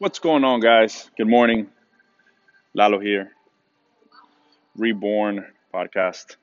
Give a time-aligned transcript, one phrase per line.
[0.00, 1.10] What's going on, guys?
[1.16, 1.70] Good morning.
[2.72, 3.32] Lalo here,
[4.76, 5.44] Reborn
[5.74, 6.36] Podcast.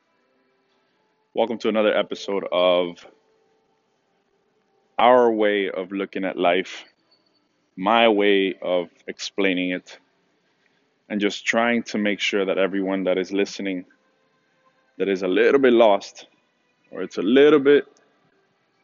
[1.34, 2.98] Welcome to another episode of
[5.00, 6.84] our way of looking at life,
[7.78, 10.00] my way of explaining it,
[11.08, 13.86] and just trying to make sure that everyone that is listening
[14.98, 16.28] that is a little bit lost
[16.92, 17.86] or it's a little bit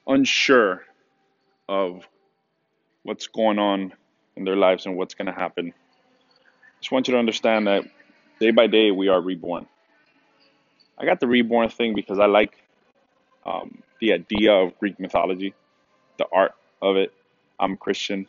[0.08, 0.86] unsure
[1.68, 2.08] of
[3.04, 3.92] what's going on
[4.42, 5.74] in their lives and what's going to happen.
[6.80, 7.84] Just want you to understand that
[8.40, 9.68] day by day we are reborn.
[10.98, 12.54] I got the reborn thing because I like
[13.46, 15.54] um, the idea of Greek mythology,
[16.18, 17.14] the art of it.
[17.60, 18.28] I'm Christian,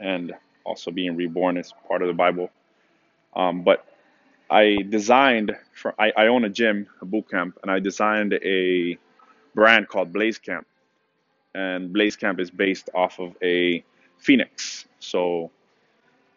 [0.00, 0.32] and
[0.64, 2.50] also being reborn is part of the Bible.
[3.34, 3.86] Um, but
[4.50, 8.98] I designed for I, I own a gym, a boot camp, and I designed a
[9.54, 10.66] brand called Blaze Camp.
[11.54, 13.84] And Blaze Camp is based off of a
[14.18, 14.86] phoenix.
[15.02, 15.50] So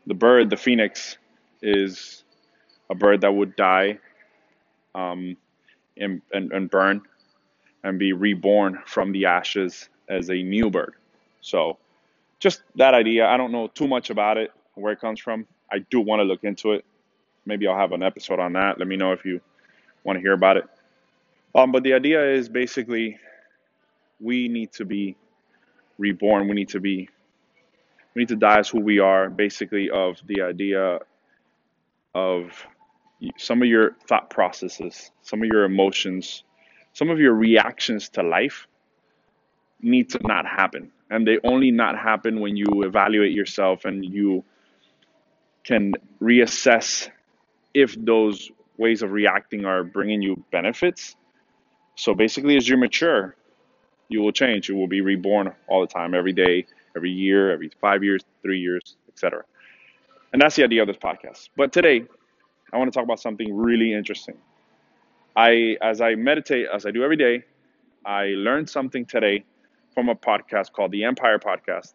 [0.08, 1.18] the bird, the phoenix,
[1.62, 2.24] is
[2.90, 4.00] a bird that would die
[4.94, 5.38] um,
[5.98, 7.02] and, and, and burn
[7.84, 10.96] and be reborn from the ashes as a new bird.
[11.42, 11.78] So
[12.40, 13.28] just that idea.
[13.28, 15.48] I don't know too much about it, where it comes from.
[15.72, 16.86] I do want to look into it.
[17.46, 18.80] Maybe I'll have an episode on that.
[18.80, 19.40] Let me know if you
[20.04, 20.66] want to hear about it.
[21.54, 23.18] Um, but the idea is basically
[24.20, 25.16] we need to be
[25.98, 26.48] reborn.
[26.48, 27.10] We need to be
[28.16, 31.00] we need to die as who we are, basically, of the idea
[32.14, 32.66] of
[33.38, 36.44] some of your thought processes, some of your emotions,
[36.94, 38.68] some of your reactions to life
[39.82, 40.92] need to not happen.
[41.10, 44.44] And they only not happen when you evaluate yourself and you
[45.66, 47.10] can reassess
[47.74, 51.16] if those ways of reacting are bringing you benefits.
[51.96, 53.36] So basically, as you mature,
[54.08, 54.70] you will change.
[54.70, 58.60] You will be reborn all the time, every day, every year, every five years, three
[58.60, 59.44] years, etc.
[60.34, 61.50] And that's the idea of this podcast.
[61.56, 62.04] But today,
[62.74, 64.36] I want to talk about something really interesting.
[65.36, 67.44] I, as I meditate, as I do every day,
[68.06, 69.44] I learned something today
[69.94, 71.94] from a podcast called the Empire Podcast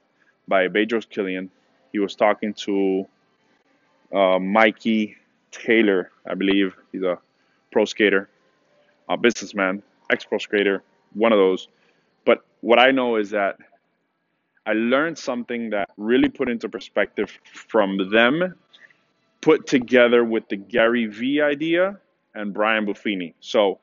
[0.48, 1.48] by Bedros Keuilian.
[1.92, 3.06] He was talking to
[4.14, 5.16] uh, Mikey
[5.50, 6.76] Taylor, I believe.
[6.92, 7.19] He's a
[7.72, 8.28] pro skater,
[9.08, 10.82] a businessman, ex pro skater,
[11.14, 11.69] one of those.
[12.24, 13.58] But what I know is that
[14.70, 18.54] I learned something that really put into perspective from them,
[19.41, 21.98] put together with the Gary Vee idea
[22.36, 23.34] and Brian Buffini.
[23.41, 23.80] So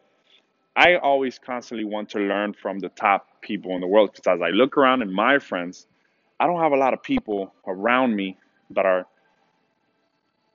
[0.78, 4.42] I always constantly want to learn from the top people in the world because as
[4.42, 5.88] I look around and my friends,
[6.40, 8.38] I don't have a lot of people around me
[8.70, 9.08] that are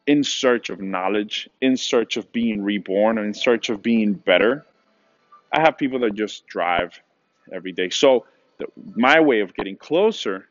[0.06, 4.64] in search of knowledge, in search of being reborn, in search of being better.
[5.52, 6.98] I have people that just drive
[7.52, 7.90] every day.
[7.90, 8.24] So
[8.58, 10.48] the, my way of getting closer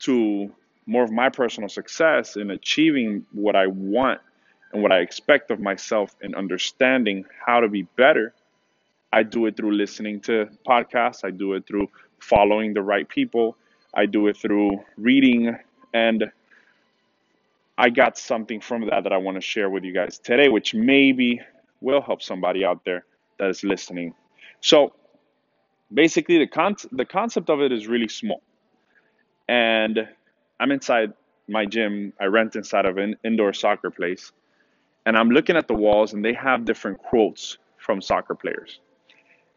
[0.00, 0.52] to
[0.86, 4.20] more of my personal success in achieving what I want
[4.72, 8.34] and what I expect of myself and understanding how to be better,
[9.12, 11.24] I do it through listening to podcasts.
[11.24, 13.56] I do it through following the right people.
[13.94, 15.56] I do it through reading.
[15.92, 16.30] And
[17.76, 20.74] I got something from that that I want to share with you guys today, which
[20.74, 21.40] maybe
[21.80, 23.04] will help somebody out there
[23.38, 24.14] that is listening.
[24.60, 24.92] So,
[25.92, 28.42] basically the con- the concept of it is really small.
[29.48, 30.08] And
[30.60, 31.12] i'm inside
[31.48, 32.12] my gym.
[32.20, 34.32] I rent inside of an indoor soccer place.
[35.06, 38.80] And i'm looking at the walls and they have different quotes from soccer players.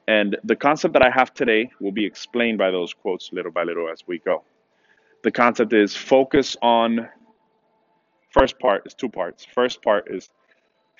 [0.08, 3.64] And the concept that i have today will be explained by those quotes little by
[3.64, 4.44] little as we go.
[5.24, 7.08] The concept is focus on
[8.32, 9.46] first part is two parts.
[9.46, 10.30] First part is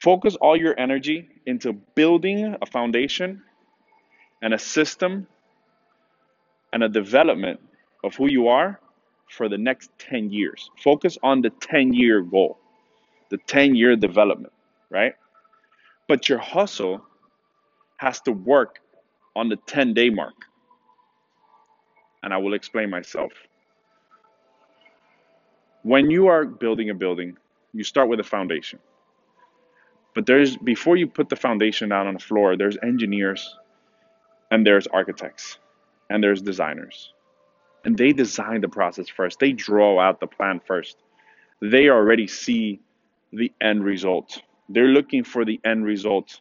[0.02, 3.42] focus all your energy into building a foundation
[4.44, 5.26] and a system
[6.74, 7.62] and a development
[8.04, 8.80] of who you are
[9.30, 10.70] for the next 10 years.
[10.84, 12.60] Focus on the 10 year goal,
[13.30, 14.54] the 10 year development,
[14.90, 15.16] right?
[16.10, 17.06] But your hustle
[17.98, 18.80] has to work
[19.34, 20.36] on the 10 day mark.
[22.22, 23.32] And I will explain myself.
[25.84, 27.38] When you are building a building,
[27.74, 28.80] you start with a foundation.
[30.14, 33.58] But there's before you put the foundation down on the floor, there's engineers
[34.54, 35.58] and there's architects
[36.12, 37.12] and there's designers.
[37.86, 39.40] And they design the process first.
[39.40, 40.96] They draw out the plan first.
[41.60, 42.80] They already see
[43.32, 44.40] the end result.
[44.70, 46.40] They're looking for the end result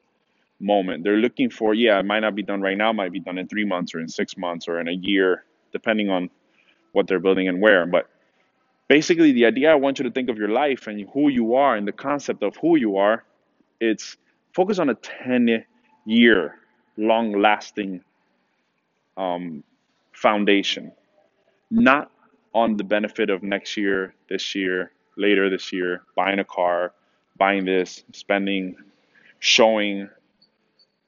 [0.60, 1.04] moment.
[1.04, 3.48] They're looking for, yeah, it might not be done right now, might be done in
[3.48, 6.28] three months or in six months or in a year, depending on
[6.92, 7.86] what they're building and where.
[7.86, 8.10] But
[8.88, 11.76] basically, the idea I want you to think of your life and who you are
[11.76, 13.24] and the concept of who you are,
[13.80, 14.18] it's
[14.52, 15.64] focus on a 10
[16.04, 16.56] year,
[16.96, 18.02] long lasting
[19.16, 19.62] um,
[20.12, 20.92] foundation,
[21.70, 22.10] not
[22.54, 26.92] on the benefit of next year, this year, later this year, buying a car,
[27.36, 28.76] buying this, spending,
[29.38, 30.08] showing,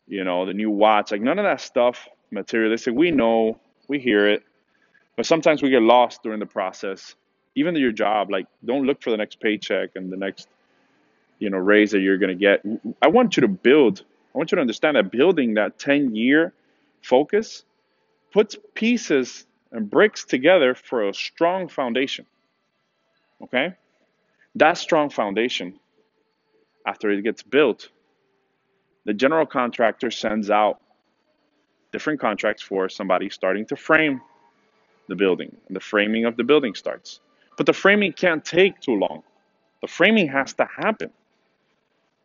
[0.06, 1.12] you know, the new watch.
[1.12, 2.94] Like none of that stuff materialistic.
[2.94, 3.58] We know,
[3.88, 4.42] we hear it,
[5.16, 7.14] but sometimes we get lost during the process.
[7.54, 10.48] Even your job, like don't look for the next paycheck and the next,
[11.38, 12.62] you know, raise that you're gonna get.
[13.00, 14.02] I want you to build.
[14.34, 16.52] I want you to understand that building that 10 year
[17.02, 17.64] focus
[18.32, 22.26] puts pieces and bricks together for a strong foundation.
[23.42, 23.74] Okay?
[24.56, 25.78] That strong foundation,
[26.86, 27.88] after it gets built,
[29.04, 30.80] the general contractor sends out
[31.92, 34.20] different contracts for somebody starting to frame
[35.08, 35.56] the building.
[35.70, 37.20] The framing of the building starts.
[37.56, 39.22] But the framing can't take too long.
[39.80, 41.10] The framing has to happen.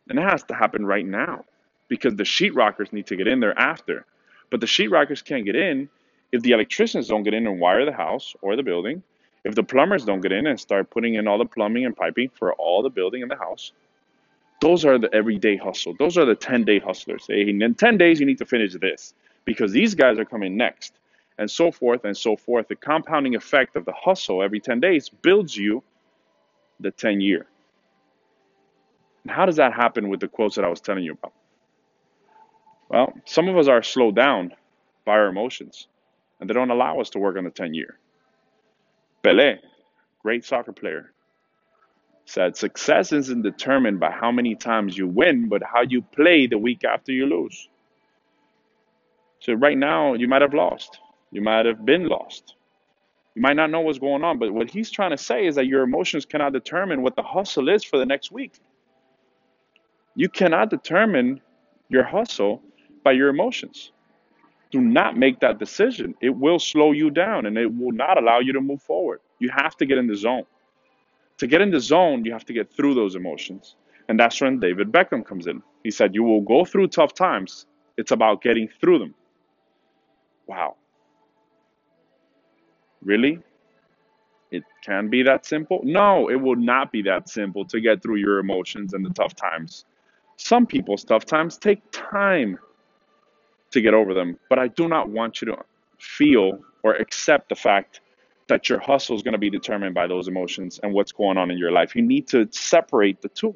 [0.08, 1.44] And it has to happen right now
[1.90, 4.06] because the sheetrockers need to get in there after.
[4.48, 5.90] But the sheetrockers can't get in
[6.32, 9.02] if the electricians don't get in and wire the house or the building,
[9.44, 12.30] if the plumbers don't get in and start putting in all the plumbing and piping
[12.30, 13.72] for all the building in the house,
[14.60, 15.94] those are the everyday hustle.
[15.98, 17.26] Those are the 10 day hustlers.
[17.26, 19.14] Hey, in 10 days, you need to finish this
[19.44, 20.92] because these guys are coming next,
[21.38, 22.68] and so forth and so forth.
[22.68, 25.82] The compounding effect of the hustle every 10 days builds you
[26.78, 27.46] the 10 year.
[29.24, 31.32] And how does that happen with the quotes that I was telling you about?
[32.90, 34.52] Well, some of us are slowed down
[35.04, 35.86] by our emotions,
[36.40, 37.96] and they don't allow us to work on the 10 year.
[39.22, 39.58] Pele,
[40.22, 41.12] great soccer player,
[42.24, 46.58] said success isn't determined by how many times you win, but how you play the
[46.58, 47.68] week after you lose.
[49.38, 50.98] So right now, you might have lost.
[51.30, 52.56] You might have been lost.
[53.36, 55.66] You might not know what's going on, but what he's trying to say is that
[55.66, 58.54] your emotions cannot determine what the hustle is for the next week.
[60.16, 61.40] You cannot determine
[61.88, 62.62] your hustle
[63.02, 63.92] by your emotions.
[64.70, 66.14] Do not make that decision.
[66.20, 69.20] It will slow you down and it will not allow you to move forward.
[69.38, 70.44] You have to get in the zone.
[71.38, 73.76] To get in the zone, you have to get through those emotions.
[74.08, 75.62] And that's when David Beckham comes in.
[75.82, 77.66] He said, You will go through tough times.
[77.96, 79.14] It's about getting through them.
[80.46, 80.76] Wow.
[83.02, 83.40] Really?
[84.50, 85.80] It can be that simple?
[85.84, 89.34] No, it will not be that simple to get through your emotions and the tough
[89.34, 89.84] times.
[90.36, 92.58] Some people's tough times take time
[93.70, 95.58] to get over them, but I do not want you to
[95.98, 98.00] feel or accept the fact
[98.48, 101.50] that your hustle is going to be determined by those emotions and what's going on
[101.50, 101.94] in your life.
[101.94, 103.54] You need to separate the two.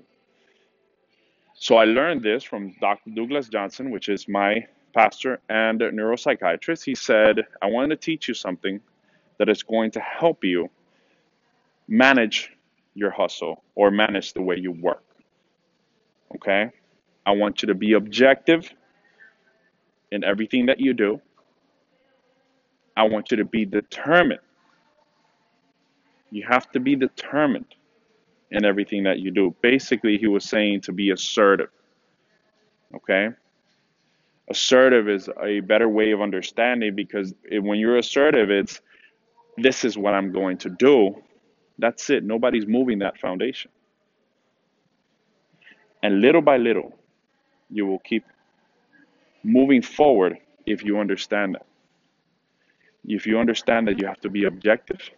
[1.54, 3.10] So I learned this from Dr.
[3.10, 6.84] Douglas Johnson, which is my pastor and neuropsychiatrist.
[6.84, 8.80] He said, I want to teach you something
[9.38, 10.70] that is going to help you
[11.88, 12.52] manage
[12.94, 15.02] your hustle or manage the way you work.
[16.36, 16.70] Okay?
[17.26, 18.72] I want you to be objective
[20.14, 21.20] in everything that you do.
[22.96, 24.40] I want you to be determined.
[26.30, 27.74] You have to be determined
[28.50, 29.54] in everything that you do.
[29.60, 31.70] Basically, he was saying to be assertive.
[32.94, 33.30] Okay?
[34.48, 38.80] assertive is a better way of understanding because when you're assertive, it's
[39.56, 41.16] this is what I'm going to do.
[41.78, 42.24] That's it.
[42.24, 43.70] Nobody's moving that foundation.
[46.02, 46.92] And little by little,
[47.70, 48.24] you will keep
[49.44, 51.66] moving forward if you understand that.
[53.06, 55.10] If you understand that you have to be objective,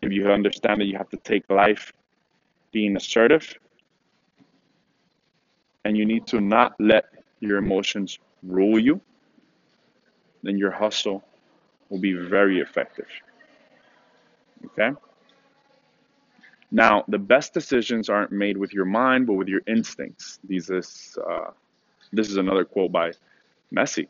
[0.00, 1.92] if you understand that you have to take life
[2.72, 3.58] being assertive,
[5.84, 7.04] and you need to not let
[7.40, 9.00] your emotions rule you,
[10.42, 11.22] then your hustle
[11.88, 13.08] will be very effective.
[14.66, 14.90] Okay?
[16.70, 20.38] Now, the best decisions aren't made with your mind, but with your instincts.
[20.48, 21.50] These is, uh,
[22.14, 23.12] this is another quote by
[23.74, 24.08] Messi.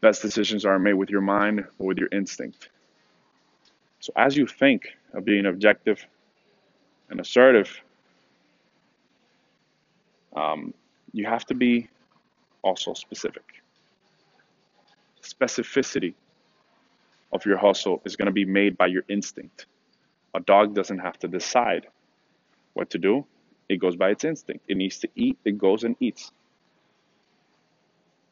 [0.00, 2.68] Best decisions aren't made with your mind, but with your instinct.
[4.00, 6.06] So, as you think of being objective
[7.08, 7.80] and assertive,
[10.36, 10.74] um,
[11.12, 11.88] you have to be
[12.62, 13.62] also specific.
[15.22, 16.14] Specificity
[17.32, 19.66] of your hustle is going to be made by your instinct.
[20.34, 21.86] A dog doesn't have to decide
[22.74, 23.24] what to do,
[23.68, 24.64] it goes by its instinct.
[24.68, 26.30] It needs to eat, it goes and eats.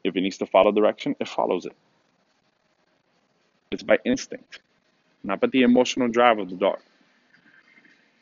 [0.03, 1.75] If it needs to follow direction, it follows it.
[3.71, 4.59] It's by instinct,
[5.23, 6.79] not by the emotional drive of the dog.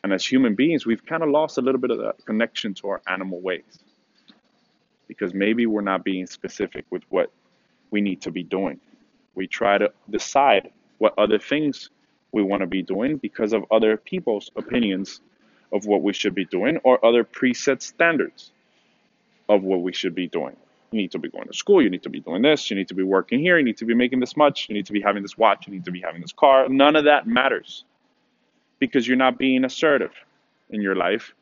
[0.03, 2.89] And as human beings, we've kind of lost a little bit of that connection to
[2.89, 3.79] our animal ways
[5.07, 7.31] because maybe we're not being specific with what
[7.91, 8.79] we need to be doing.
[9.35, 11.89] We try to decide what other things
[12.31, 15.19] we want to be doing because of other people's opinions
[15.71, 18.51] of what we should be doing or other preset standards
[19.47, 20.55] of what we should be doing.
[20.91, 21.81] You need to be going to school.
[21.81, 22.69] You need to be doing this.
[22.69, 23.57] You need to be working here.
[23.57, 24.67] You need to be making this much.
[24.67, 25.67] You need to be having this watch.
[25.67, 26.67] You need to be having this car.
[26.67, 27.85] None of that matters
[28.79, 30.11] because you're not being assertive
[30.69, 31.33] in your life.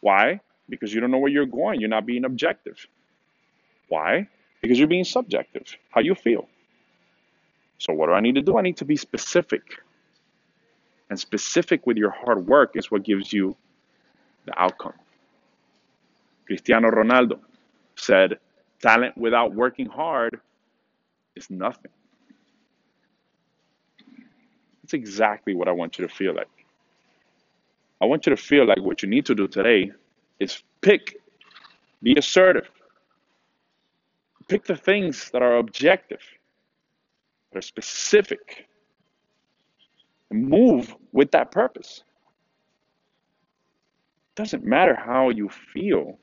[0.00, 0.40] Why?
[0.68, 1.80] Because you don't know where you're going.
[1.80, 2.86] You're not being objective.
[3.88, 4.28] Why?
[4.60, 5.76] Because you're being subjective.
[5.90, 6.48] How you feel.
[7.78, 8.56] So, what do I need to do?
[8.56, 9.62] I need to be specific.
[11.10, 13.56] And specific with your hard work is what gives you
[14.46, 14.94] the outcome.
[16.46, 17.38] Cristiano Ronaldo
[17.96, 18.38] said,
[18.80, 20.40] Talent without working hard
[21.36, 21.90] is nothing.
[24.82, 26.48] That's exactly what I want you to feel like.
[28.02, 29.92] I want you to feel like what you need to do today
[30.38, 31.16] is pick,
[32.02, 32.68] be assertive,
[34.48, 36.20] pick the things that are objective,
[37.50, 38.66] that are specific,
[40.34, 42.02] move with that purpose.
[44.34, 46.18] Doesn't matter how you feel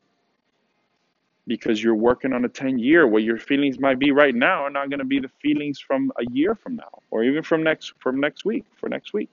[1.48, 4.70] because you're working on a 10 year what your feelings might be right now are
[4.70, 7.94] not going to be the feelings from a year from now or even from next
[8.00, 9.30] from next week for next week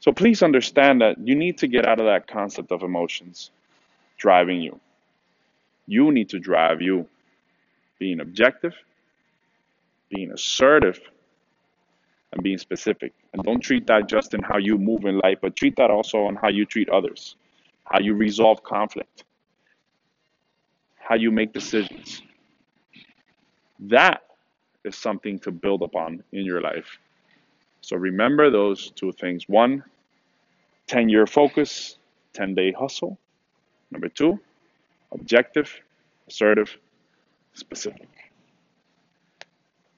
[0.00, 3.50] so please understand that you need to get out of that concept of emotions
[4.18, 4.78] driving you
[5.86, 7.06] you need to drive you
[7.98, 8.74] being objective
[10.10, 11.00] being assertive
[12.34, 15.56] and being specific and don't treat that just in how you move in life but
[15.56, 17.36] treat that also on how you treat others
[17.84, 19.24] how you resolve conflict
[21.04, 22.22] how you make decisions.
[23.78, 24.22] That
[24.84, 26.98] is something to build upon in your life.
[27.82, 29.44] So remember those two things.
[29.46, 29.84] One,
[30.86, 31.98] 10 year focus,
[32.32, 33.18] 10 day hustle.
[33.90, 34.40] Number two,
[35.12, 35.70] objective,
[36.26, 36.76] assertive,
[37.52, 38.08] specific.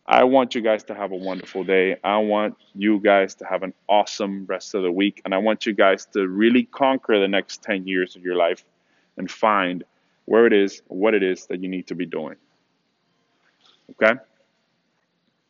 [0.09, 1.97] I want you guys to have a wonderful day.
[2.05, 5.21] I want you guys to have an awesome rest of the week.
[5.25, 8.63] And I want you guys to really conquer the next 10 years of your life
[9.17, 9.83] and find
[10.27, 12.37] where it is, what it is that you need to be doing.
[13.91, 14.15] Okay?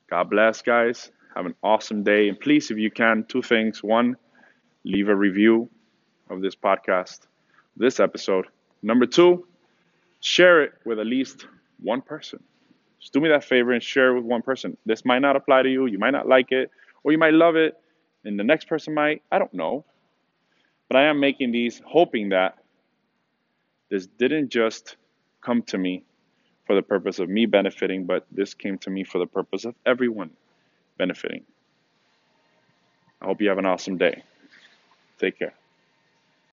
[0.09, 1.11] God bless, guys.
[1.35, 2.31] Have an awesome day.
[2.31, 3.83] And please, if you can, two things.
[3.83, 4.17] One,
[4.85, 5.69] leave a review
[6.31, 7.21] of this podcast,
[7.77, 8.47] this episode.
[8.83, 9.47] Number two,
[10.21, 11.47] share it with at least
[11.79, 12.43] one person.
[13.01, 14.77] Just do me that favor and share it with one person.
[14.87, 15.87] This might not apply to you.
[15.87, 16.71] You might not like it,
[17.05, 17.77] or you might love it,
[18.25, 19.23] and the next person might.
[19.31, 19.85] I don't know.
[20.89, 22.59] But I am making these hoping that
[23.91, 24.97] this didn't just
[25.41, 26.05] come to me
[26.67, 29.75] for the purpose of me benefiting, but this came to me for the purpose of
[29.85, 30.31] everyone
[30.99, 31.45] benefiting.
[33.21, 34.23] I hope you have an awesome day.
[35.19, 35.55] Take care.